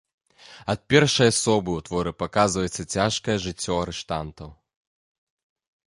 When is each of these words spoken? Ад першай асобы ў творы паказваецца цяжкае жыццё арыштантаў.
Ад 0.73 0.79
першай 0.93 1.27
асобы 1.33 1.69
ў 1.75 1.79
творы 1.89 2.11
паказваецца 2.23 2.83
цяжкае 2.95 3.37
жыццё 3.47 3.73
арыштантаў. 3.87 4.49